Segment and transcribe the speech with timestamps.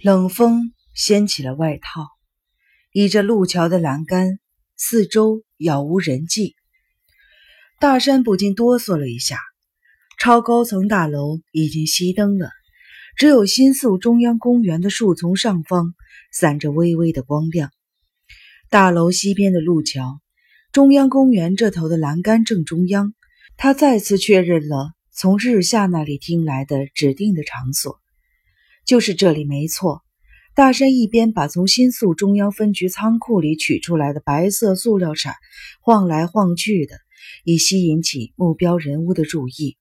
[0.00, 2.06] 冷风掀起了外套，
[2.92, 4.38] 倚着路桥的栏杆，
[4.76, 6.54] 四周杳无人迹。
[7.80, 9.40] 大山不禁哆嗦了一下。
[10.20, 12.50] 超高层大楼已经熄灯了，
[13.16, 15.94] 只有新宿中央公园的树丛上方
[16.32, 17.72] 散着微微的光亮。
[18.70, 20.20] 大楼西边的路桥，
[20.70, 23.14] 中央公园这头的栏杆正中央，
[23.56, 27.98] 他再次确认了从日下那里听来的指定的场所。
[28.88, 30.02] 就是这里没错。
[30.54, 35.34] 大山一边把从新宿中央分局仓库里取出来的白色塑料铲
[35.82, 36.96] 晃来晃去的，
[37.44, 39.76] 以吸引起目标人物的注意，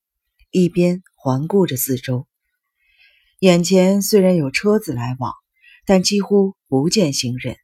[0.51, 2.27] 一边环顾着四周。
[3.39, 5.31] 眼前虽然有车子来往，
[5.85, 7.55] 但几乎不见行人。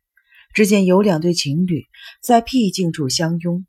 [0.53, 1.87] 只见有两对情侣
[2.21, 3.65] 在僻静处相拥。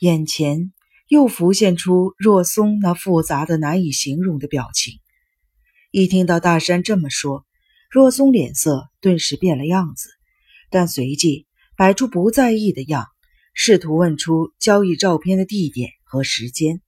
[0.00, 0.72] 眼前
[1.08, 5.00] 又浮现出若松那复杂的、难以形容的表情。
[5.92, 7.46] 一听到大山这么说，
[7.88, 10.10] 若松脸色顿时变了样子，
[10.68, 13.06] 但随即摆出不在意的样，
[13.54, 16.82] 试图问出交易照片的地点和时间。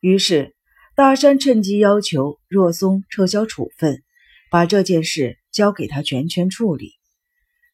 [0.00, 0.54] 于是
[0.94, 4.02] 大山趁机要求若松撤销处分，
[4.50, 6.92] 把这件事交给他全权处理。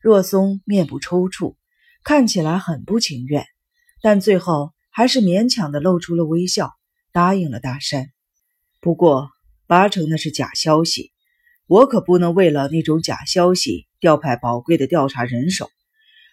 [0.00, 1.54] 若松面部抽搐，
[2.02, 3.46] 看起来很不情愿，
[4.02, 6.72] 但最后还是勉强的露出了微笑，
[7.12, 8.10] 答应了大山。
[8.80, 9.33] 不过。
[9.66, 11.10] 八成那是假消息，
[11.66, 15.70] 我可不能为了那种假消息调派宝贵的调查人手。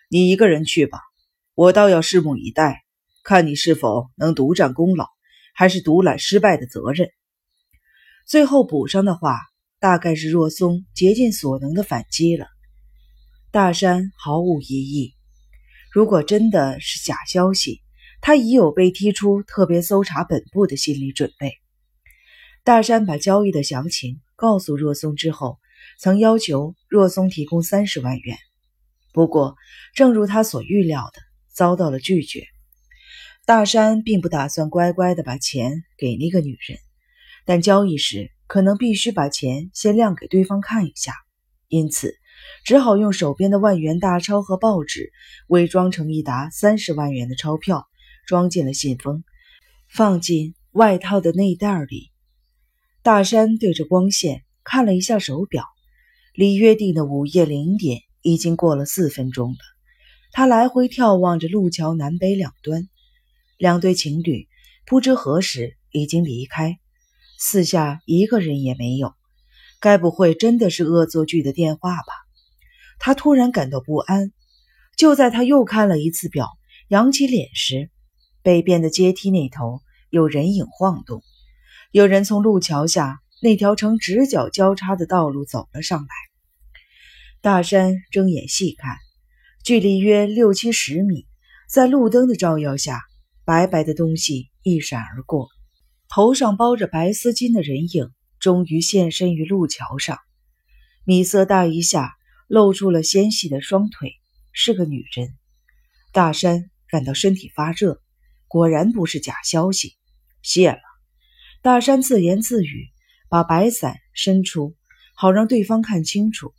[0.10, 1.00] 你一个人去吧，
[1.56, 2.84] 我倒要拭目以待，
[3.24, 5.06] 看你是否能独占功劳，
[5.56, 7.10] 还是独揽失败的责任。
[8.28, 9.40] 最后补上的话，
[9.80, 12.48] 大概是若松竭尽所能的反击了。
[13.50, 15.16] 大山毫无异议，
[15.90, 17.82] 如果真的是假消息，
[18.20, 21.61] 他已有被踢出特别搜查本部的心理准备。
[22.64, 25.58] 大山把交易的详情告诉若松之后，
[25.98, 28.38] 曾要求若松提供三十万元。
[29.14, 29.56] 不过，
[29.96, 31.20] 正如他所预料的，
[31.52, 32.46] 遭到了拒绝。
[33.48, 36.78] 大山并不打算乖乖的把钱给那个女人，
[37.46, 41.16] 但交易时可能必须把钱先亮给对方看一下，
[41.68, 42.14] 因此
[42.64, 45.12] 只好用手边的万元大钞和报纸
[45.48, 47.88] 伪装成一沓三十万元的钞票，
[48.28, 49.24] 装进了信封，
[49.90, 52.11] 放进外套的内袋里。
[53.04, 55.66] 大山对着光线看了一下手表，
[56.36, 59.58] 离约定的午夜零点已经过了四分钟了。
[60.32, 62.88] 他来回眺望着路桥南北两端，
[63.58, 64.48] 两对情侣
[64.86, 66.78] 不知何时已经离开，
[67.40, 69.16] 四下一个人也没有。
[69.80, 72.14] 该不会真的是恶作剧的电话吧？
[73.00, 74.32] 他突然感到不安。
[74.96, 76.50] 就在他又看了一次表，
[76.88, 77.90] 扬起脸时，
[78.44, 79.82] 北边的阶梯那头
[80.12, 81.24] 有人影晃动。
[81.92, 86.08] 有人从路桥下那条呈直角交叉的道路走了上来。
[87.42, 88.96] 大山睁眼细看，
[89.66, 91.28] 距离约六七十米，
[91.68, 93.02] 在路灯的照耀下，
[93.44, 95.50] 白白的东西一闪而过，
[96.08, 98.10] 头上包着白丝巾的人影
[98.40, 100.18] 终于现身于路桥上。
[101.04, 102.14] 米色大衣下
[102.48, 104.14] 露出了纤细的双腿，
[104.54, 105.36] 是个女人。
[106.14, 108.02] 大山感到身体发热，
[108.48, 109.98] 果然不是假消息。
[110.42, 110.91] 谢了。
[111.64, 112.90] 大山自言自语，
[113.30, 114.76] 把白伞伸出，
[115.14, 116.56] 好让对方看清楚。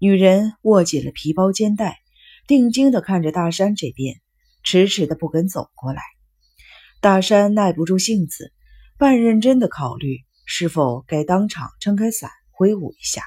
[0.00, 2.00] 女人握紧了皮包肩带，
[2.48, 4.20] 定睛地看着大山这边，
[4.64, 6.02] 迟迟的不肯走过来。
[7.00, 8.52] 大山耐不住性子，
[8.98, 13.22] 半认真的考虑是否该当场撑开伞挥舞一下。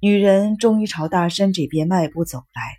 [0.00, 2.78] 女人终于朝大山这边迈步走来，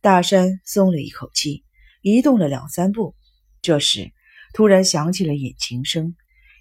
[0.00, 1.64] 大山松了一口气，
[2.02, 3.16] 移动了两三步。
[3.62, 4.12] 这时，
[4.54, 6.14] 突然响起了引擎声。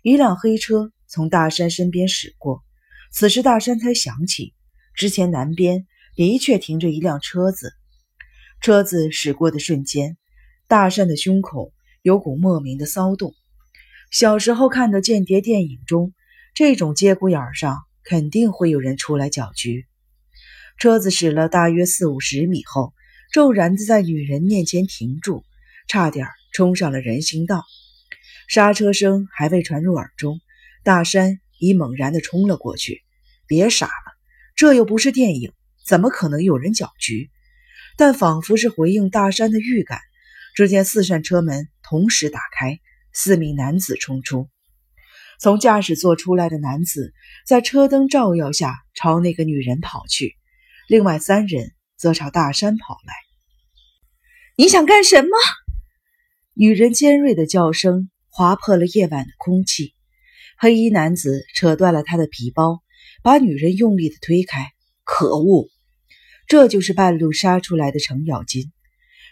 [0.03, 2.63] 一辆黑车从大山身边驶过，
[3.11, 4.55] 此时大山才想起，
[4.95, 5.85] 之前南边
[6.15, 7.73] 的确停着一辆车子。
[8.61, 10.17] 车子驶过的瞬间，
[10.67, 13.35] 大山的胸口有股莫名的骚动。
[14.09, 16.13] 小时候看的间谍电影中，
[16.55, 19.85] 这种节骨眼上肯定会有人出来搅局。
[20.79, 22.95] 车子驶了大约四五十米后，
[23.31, 25.43] 骤然的在女人面前停住，
[25.87, 27.63] 差点冲上了人行道。
[28.51, 30.41] 刹车声还未传入耳中，
[30.83, 33.01] 大山已猛然地冲了过去。
[33.47, 34.11] 别傻了，
[34.57, 35.53] 这又不是电影，
[35.85, 37.31] 怎么可能有人搅局？
[37.95, 40.01] 但仿佛是回应大山的预感，
[40.53, 42.81] 只见四扇车门同时打开，
[43.13, 44.49] 四名男子冲出。
[45.39, 47.13] 从驾驶座出来的男子
[47.47, 50.35] 在车灯照耀下朝那个女人跑去，
[50.89, 53.13] 另外三人则朝大山跑来。
[54.57, 55.29] 你想干什么？
[56.53, 58.09] 女人尖锐的叫声。
[58.31, 59.93] 划破了夜晚的空气，
[60.57, 62.81] 黑衣男子扯断了他的皮包，
[63.21, 64.71] 把女人用力的推开。
[65.03, 65.67] 可恶！
[66.47, 68.71] 这就是半路杀出来的程咬金。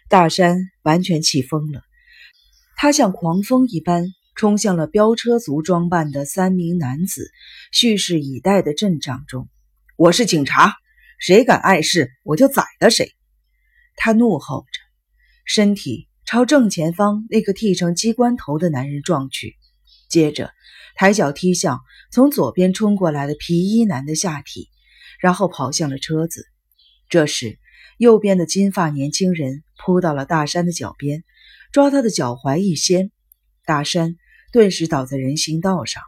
[0.09, 1.83] 大山完全气疯了，
[2.75, 7.31] 他像狂风一般冲向了飙车族装扮的三名男子
[7.71, 9.47] 蓄势以待的阵仗中。
[9.95, 10.75] 我是警察，
[11.17, 13.13] 谁敢碍事，我就宰了谁！
[13.95, 14.81] 他怒吼着，
[15.45, 19.55] 身体朝正前方那个剃成机关头的男人撞去，
[20.09, 20.51] 接着
[20.95, 21.81] 抬脚踢向
[22.11, 24.69] 从左边冲过来的皮衣男的下体，
[25.19, 26.45] 然后跑向了车子。
[27.09, 27.57] 这时，
[27.97, 31.23] 右边的金发年轻人扑到了大山的脚边，
[31.71, 33.09] 抓他的脚踝一掀，
[33.65, 34.15] 大山
[34.51, 36.03] 顿时倒在人行道上，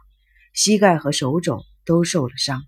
[0.54, 2.62] 膝盖和手肘都受了伤。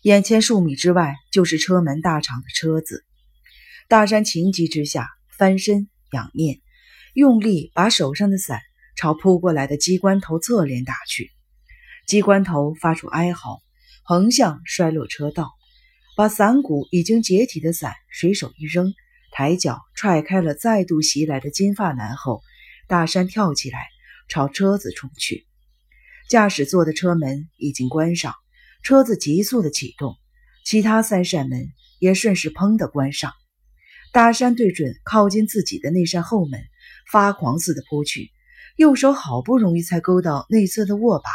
[0.00, 3.04] 眼前数米之外就是车门大敞的车子。
[3.86, 6.62] 大山情急之下翻身仰面，
[7.14, 8.60] 用力把手上的伞
[8.96, 11.30] 朝扑过来的机关头侧脸打去。
[12.06, 13.60] 机关头发出哀嚎，
[14.04, 15.50] 横向摔落车道。
[16.16, 18.92] 把伞骨已经解体的伞随手一扔，
[19.32, 22.42] 抬脚踹开了再度袭来的金发男后，
[22.88, 23.86] 大山跳起来
[24.28, 25.46] 朝车子冲去。
[26.28, 28.34] 驾驶座的车门已经关上，
[28.82, 30.16] 车子急速的启动，
[30.64, 31.68] 其他三扇门
[32.00, 33.32] 也顺势砰的关上。
[34.12, 36.60] 大山对准靠近自己的那扇后门，
[37.10, 38.30] 发狂似的扑去，
[38.76, 41.30] 右手好不容易才勾到内侧的握把。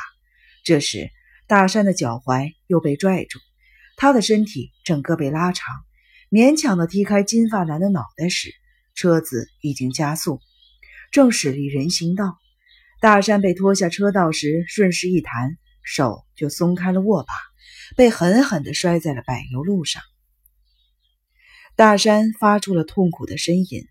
[0.63, 1.09] 这时，
[1.47, 3.39] 大山的脚踝又被拽住。
[3.97, 5.75] 他的身体整个被拉长，
[6.29, 8.51] 勉强的踢开金发男的脑袋时，
[8.93, 10.39] 车子已经加速，
[11.11, 12.37] 正驶离人行道。
[12.99, 17.33] 大山被拖下车道时，顺势一弹，手就松开了握把，
[17.95, 20.01] 被狠狠地摔在了柏油路上。
[21.75, 23.85] 大山发出了痛苦的呻吟，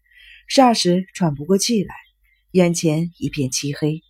[0.49, 1.94] 霎时喘不过气来，
[2.50, 4.02] 眼前一片漆黑，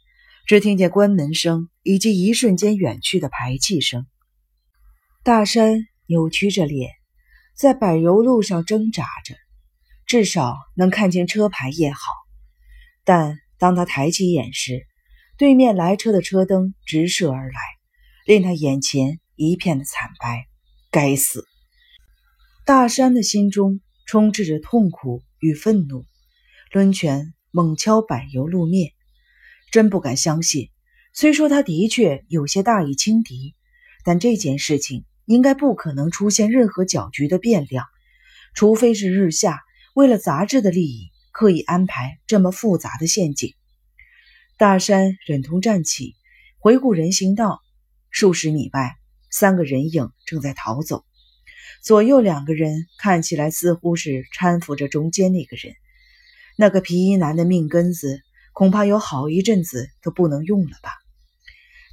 [0.46, 4.06] 只听见关门声以及一瞬间远去的排气声。
[5.22, 6.90] 大山扭曲着脸，
[7.56, 9.34] 在柏油路上挣扎着，
[10.06, 12.00] 至少能看清车牌也好。
[13.04, 14.86] 但当他抬起眼时，
[15.38, 17.60] 对面来车的车灯直射而来，
[18.26, 20.46] 令他眼前一片的惨白。
[20.90, 21.46] 该死！
[22.66, 26.04] 大山的心中充斥着痛苦与愤怒，
[26.74, 28.90] 抡拳猛敲柏油路面。
[29.70, 30.70] 真不敢相信，
[31.12, 33.54] 虽说他的确有些大意轻敌，
[34.04, 35.04] 但这件事情。
[35.26, 37.86] 应该不可能出现任何搅局的变量，
[38.54, 39.62] 除非是日下
[39.94, 43.54] 为了杂志的利益刻意安排这么复杂的陷阱。
[44.58, 46.14] 大山忍痛站起，
[46.58, 47.62] 回顾人行道，
[48.10, 48.96] 数十米外，
[49.30, 51.06] 三个人影正在逃走，
[51.82, 55.74] 左右两个人看起来似乎是搀扶着中间那个人。
[56.56, 58.20] 那个皮衣男的命根子
[58.52, 60.90] 恐怕有好一阵子都不能用了吧？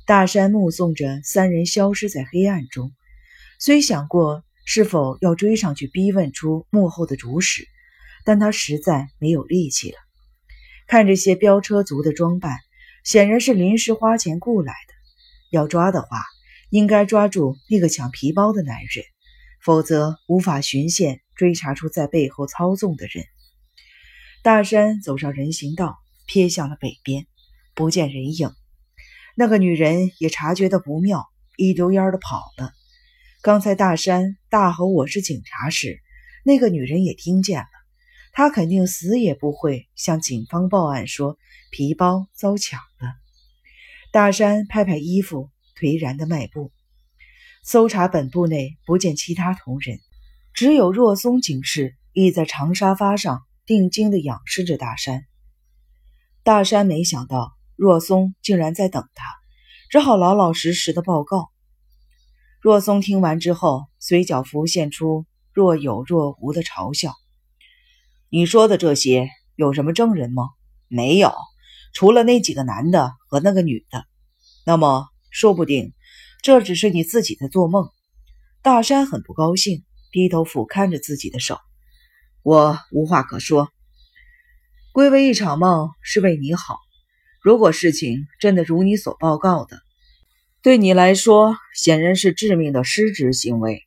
[0.05, 2.91] 大山目送着三人消失在黑暗中。
[3.59, 7.67] 虽想过是否要追上去逼问出幕后的主使，
[8.25, 9.97] 但他实在没有力气了。
[10.87, 12.57] 看这些飙车族的装扮，
[13.03, 14.93] 显然是临时花钱雇来的。
[15.49, 16.23] 要抓的话，
[16.69, 19.05] 应该抓住那个抢皮包的男人，
[19.63, 23.25] 否则无法循线追查出在背后操纵的人。
[24.43, 27.27] 大山走上人行道，瞥向了北边，
[27.75, 28.51] 不见人影。
[29.35, 31.27] 那个女人也察觉到不妙，
[31.57, 32.73] 一溜烟的跑了。
[33.43, 36.01] 刚才大山大吼“我是警察”时，
[36.43, 37.67] 那个女人也听见了。
[38.31, 41.37] 她肯定死也不会向警方报案说
[41.69, 43.13] 皮包遭抢了。
[44.11, 46.71] 大山拍拍衣服，颓然的迈步。
[47.63, 49.99] 搜查本部内不见其他同仁，
[50.55, 55.25] 只有若松警士倚在长沙发上，定睛的仰视着大山。
[56.43, 59.25] 大山没想到若松竟然在等他，
[59.89, 61.49] 只好老老实实的报告。
[62.59, 67.13] 若松听完之后，嘴角浮现出若有若无的嘲笑
[68.29, 70.49] ：“你说的这些有什么证人吗？
[70.87, 71.33] 没有，
[71.93, 74.05] 除了那几个男的和那个女的。
[74.65, 75.93] 那么，说不定
[76.43, 77.89] 这只是你自己的做梦。”
[78.61, 81.57] 大山很不高兴，低头俯瞰着自己的手
[82.43, 83.69] ：“我无话可说。
[84.93, 86.77] 归为一场梦是为你好。
[87.41, 89.79] 如果事情真的如你所报告的……”
[90.63, 93.83] 对你来说，显然是致命的失职行为。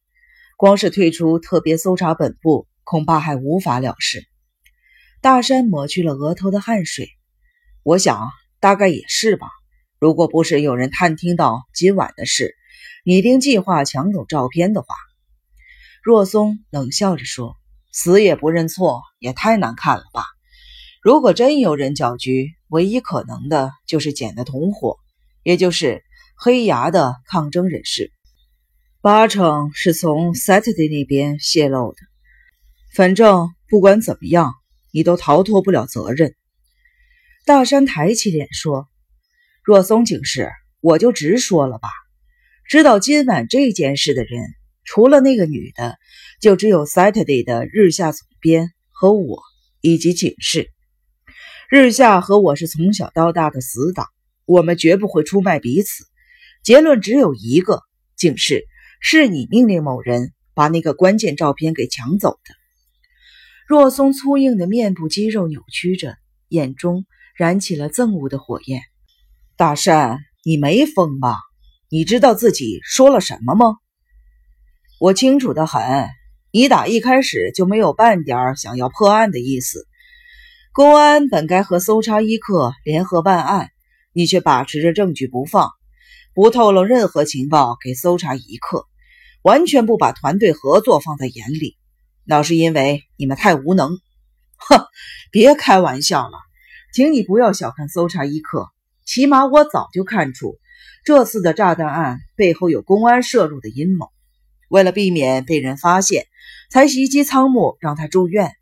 [0.56, 4.26] 光是退出特别搜查本部，恐怕还无法了事。
[5.20, 7.10] 大山抹去了额头的汗水。
[7.84, 9.46] 我想，大概也是吧。
[10.00, 12.56] 如果不是有人探听到今晚的事，
[13.04, 14.96] 拟定计划抢走照片的话，
[16.02, 17.56] 若松冷笑着说
[17.94, 20.24] ：“死也不认错，也太难看了吧？
[21.00, 24.98] 如果真有人搅局，唯一可能的就是捡的同伙，
[25.42, 26.02] 也就是。”
[26.36, 28.10] 黑牙的抗争人士，
[29.00, 31.98] 八成是从 Saturday 那边泄露的。
[32.92, 34.52] 反正不管怎么样，
[34.92, 36.34] 你都逃脱不了责任。
[37.46, 38.88] 大山抬起脸说
[39.62, 41.88] ：“若松警示，我就直说了吧。
[42.68, 44.42] 知道今晚这件事的人，
[44.82, 45.96] 除了那个女的，
[46.44, 49.42] 就只有 Saturday 的日下总编和我，
[49.80, 50.70] 以及警视。
[51.70, 54.08] 日下和我是从小到大的死党，
[54.44, 56.04] 我们绝不会出卖彼此。
[56.62, 57.80] 结论只有一个：
[58.14, 58.66] 警视。”
[59.00, 62.54] 是你命令某人把那个关键照片给抢走的。
[63.66, 66.14] 若松粗硬的面部肌肉扭曲着，
[66.48, 68.82] 眼中燃起了憎恶的火焰。
[69.56, 71.38] 大山，你没疯吧？
[71.88, 73.78] 你知道自己说了什么吗？
[75.00, 75.80] 我清楚的很。
[76.56, 79.88] 你打一开始就没有半点想要破案的意思。
[80.72, 83.70] 公安本该和搜查一课联合办案，
[84.12, 85.72] 你却把持着证据不放，
[86.32, 88.86] 不透露任何情报给搜查一课。
[89.42, 91.76] 完全不把团队合作放在眼里，
[92.22, 93.98] 那是因为你们太无能。
[94.56, 94.86] 哼，
[95.32, 96.38] 别开玩笑了，
[96.94, 98.68] 请你不要小看搜查一课。
[99.04, 100.60] 起码我早就看出
[101.04, 104.06] 这次的炸弹案背后有公安涉入的阴谋。
[104.68, 106.26] 为了避免被人发现，
[106.70, 108.52] 才袭击仓木让他住院，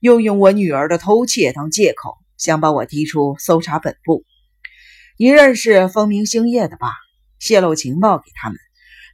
[0.00, 4.24] 又用我女儿的偷窃当借口，想把我踢出搜查本部。
[5.16, 6.92] 你认识风明星夜的吧？
[7.38, 8.58] 泄露情报给他们。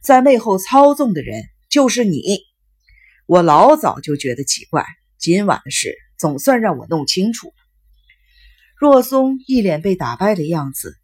[0.03, 2.23] 在背后操纵的人就是你，
[3.27, 4.85] 我老早就觉得奇怪。
[5.19, 7.53] 今晚的事总算让我弄清楚了。
[8.75, 10.97] 若松一脸被打败的样子，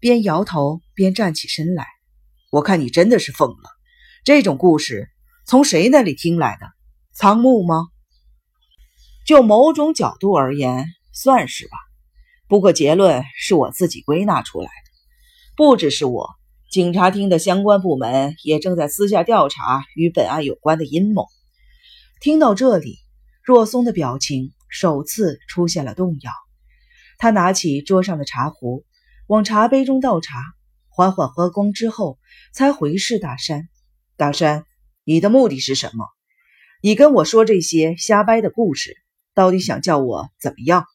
[0.00, 1.86] 边摇头边站起身来。
[2.50, 3.70] 我看你真的是疯了。
[4.24, 5.08] 这种故事
[5.46, 6.66] 从谁那里听来的？
[7.20, 7.88] 仓木吗？
[9.26, 11.76] 就某种角度而言，算是吧。
[12.48, 14.90] 不过结论是我自己归纳出来的，
[15.54, 16.30] 不只是我。
[16.70, 21.26] 警察厅的相关部门也正在私下调查与本案有关的阴谋。
[22.22, 22.96] 听到这里，
[23.44, 26.32] 若松的表情首次出现了动摇。
[27.18, 28.86] 他拿起桌上的茶壶，
[29.26, 30.38] 往茶杯中倒茶，
[30.88, 32.18] 缓缓喝光之后，
[32.54, 33.68] 才回视大山
[34.16, 34.64] ：“大山，
[35.04, 36.06] 你的目的是什么？
[36.80, 38.96] 你跟我说这些瞎掰的故事，
[39.34, 40.86] 到底想叫我怎么样？”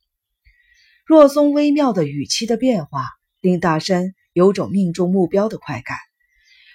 [1.05, 3.07] 若松微妙的语气的变化，
[3.41, 4.13] 令大山。
[4.33, 5.97] 有种命中目标的快感，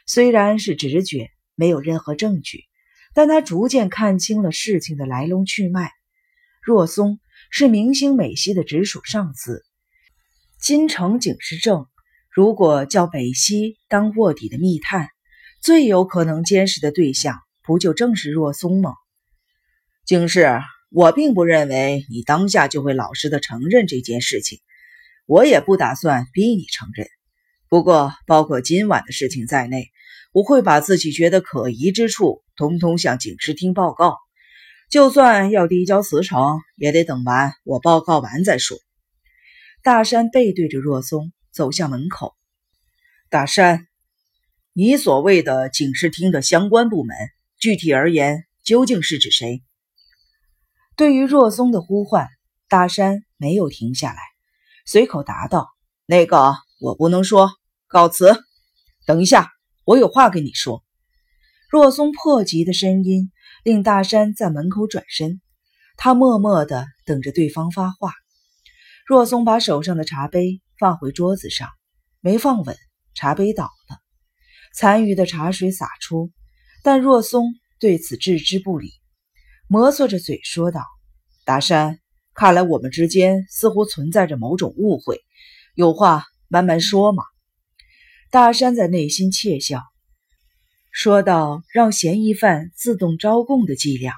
[0.06, 2.64] 虽然是直觉，没有任何证据，
[3.12, 5.92] 但他逐渐看清了事情的来龙去脉。
[6.62, 9.62] 若松是明星美西的直属上司，
[10.58, 11.86] 金城警视正
[12.30, 15.10] 如果叫美西当卧底的密探，
[15.60, 18.94] 最有可能监视的对象不就正是若松吗？
[20.04, 20.58] 警视，
[20.90, 24.58] 我并不认为你当下就会老实的承认这件事情，
[25.24, 27.06] 我也不打算逼你承认。
[27.68, 29.92] 不过，包括今晚的事情在内，
[30.32, 34.16] 我会把自己觉得可疑之处，通通向警视厅报告。
[34.88, 38.78] 就算要递交辞呈，也得等完我报告完再说。
[39.80, 42.34] 大山背对着若松走向门口。
[43.28, 43.86] 大山，
[44.72, 47.16] 你所谓的警视厅的相关部门，
[47.60, 49.62] 具体而言，究竟是指谁？
[50.96, 52.26] 对于若松的呼唤，
[52.68, 54.18] 大山没有停下来，
[54.86, 55.68] 随口答道
[56.06, 57.50] ：“那个，我不能说。”
[57.86, 58.34] 告辞。
[59.04, 59.50] 等一下，
[59.84, 60.82] 我有话跟你说。
[61.68, 63.30] 若松迫急的声音
[63.62, 65.42] 令大山在门口转身，
[65.98, 68.14] 他默默的等着对方发话。
[69.04, 71.68] 若松把手上的茶杯放回桌子上，
[72.20, 72.74] 没放稳，
[73.12, 73.98] 茶杯倒了，
[74.72, 76.32] 残余的茶水洒出。
[76.82, 78.92] 但若松对此置之不理，
[79.66, 80.84] 摩挲着嘴说道
[81.44, 81.98] ：“大山，
[82.34, 85.20] 看来我们之间似乎存在着某种误会，
[85.74, 87.22] 有话慢慢说嘛。”
[88.30, 89.82] 大山在内心窃笑，
[90.92, 94.14] 说到：“让嫌疑犯自动招供的伎俩，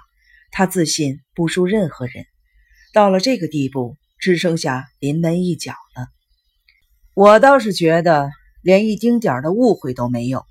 [0.50, 2.26] 他自信不输任何人。
[2.92, 6.09] 到了这个地步，只剩下临门一脚了。
[7.14, 8.31] 我倒是觉得，
[8.62, 10.45] 连一丁点的误会都没有，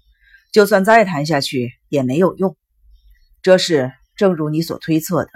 [0.52, 2.56] 就算再谈下去也没有用。
[3.42, 5.32] 这事正如你所推测的，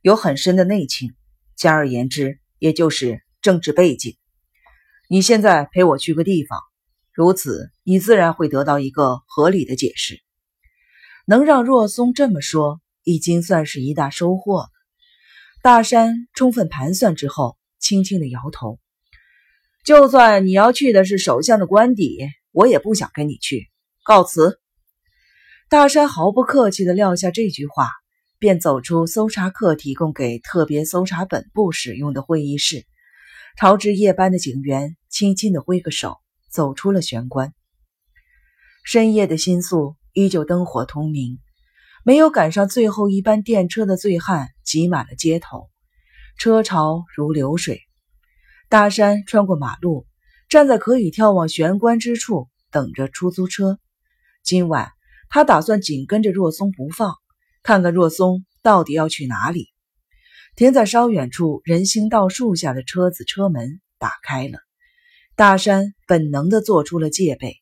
[0.00, 1.12] 有很深的内情，
[1.56, 4.16] 简而言之，也就是政治背景。
[5.08, 6.60] 你现在陪我去个地方。”
[7.12, 10.20] 如此，你自然会得到一个合理的解释。
[11.26, 14.68] 能让若松这么说，已经算是一大收获了。
[15.60, 18.78] 大山充分盘算之后，轻轻的摇头
[19.84, 23.68] ：“就算你要去的是首相的官邸，我也不想跟你去。
[24.04, 24.60] 告辞。”
[25.70, 27.90] 大山毫不客气的撂下这句话，
[28.38, 32.86] 便走出搜查课提供给特别搜查本部使用的会议室，
[33.58, 36.16] 朝值夜班的警员轻轻的挥个手。
[36.50, 37.52] 走出了玄关，
[38.82, 41.38] 深夜的新宿依旧灯火通明，
[42.02, 45.68] 没有赶上最后一班电车的醉汉挤满了街头，
[46.38, 47.82] 车潮如流水。
[48.70, 50.06] 大山穿过马路，
[50.48, 53.78] 站在可以眺望玄关之处，等着出租车。
[54.42, 54.92] 今晚
[55.30, 57.14] 他打算紧跟着若松不放，
[57.62, 59.68] 看看若松到底要去哪里。
[60.56, 64.58] 停在稍远处人行道树下的车子车门打开了，
[65.36, 67.56] 大山本能地做出了戒备，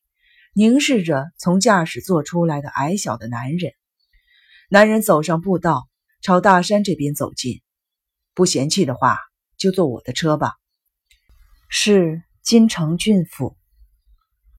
[0.53, 3.73] 凝视着从驾驶座出来的矮小的男人。
[4.69, 5.87] 男人走上步道，
[6.21, 7.61] 朝大山这边走近。
[8.33, 9.17] 不嫌弃的话，
[9.57, 10.53] 就坐我的车吧。
[11.69, 13.56] 是金城郡府。